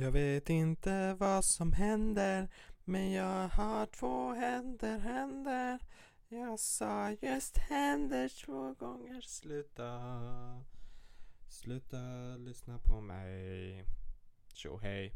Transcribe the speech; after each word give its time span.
Jag 0.00 0.10
vet 0.10 0.50
inte 0.50 1.14
vad 1.14 1.44
som 1.44 1.72
händer 1.72 2.48
men 2.84 3.12
jag 3.12 3.48
har 3.48 3.86
två 3.86 4.32
händer, 4.34 4.98
händer. 4.98 5.78
Jag 6.28 6.60
sa 6.60 7.10
just 7.10 7.58
händer 7.58 8.44
två 8.44 8.74
gånger. 8.74 9.20
Sluta. 9.20 10.00
Sluta 11.48 11.96
lyssna 12.36 12.78
på 12.78 13.00
mig. 13.00 13.84
Tjo 14.54 14.78
hej. 14.78 15.12